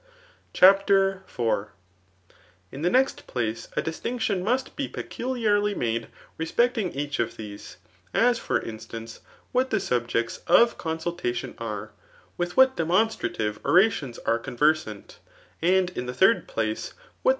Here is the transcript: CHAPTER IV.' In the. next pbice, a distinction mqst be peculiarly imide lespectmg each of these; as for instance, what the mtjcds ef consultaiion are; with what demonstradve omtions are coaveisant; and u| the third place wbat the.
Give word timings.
CHAPTER 0.51 1.23
IV.' 1.29 1.67
In 2.71 2.81
the. 2.81 2.89
next 2.89 3.27
pbice, 3.27 3.67
a 3.77 3.83
distinction 3.83 4.43
mqst 4.43 4.75
be 4.75 4.87
peculiarly 4.87 5.75
imide 5.75 6.07
lespectmg 6.39 6.95
each 6.95 7.19
of 7.19 7.37
these; 7.37 7.77
as 8.11 8.39
for 8.39 8.59
instance, 8.59 9.19
what 9.51 9.69
the 9.69 9.77
mtjcds 9.77 10.39
ef 10.49 10.75
consultaiion 10.75 11.53
are; 11.59 11.91
with 12.35 12.57
what 12.57 12.75
demonstradve 12.75 13.59
omtions 13.59 14.17
are 14.25 14.39
coaveisant; 14.39 15.17
and 15.61 15.95
u| 15.95 16.01
the 16.03 16.15
third 16.15 16.47
place 16.47 16.95
wbat 17.23 17.23
the. 17.23 17.29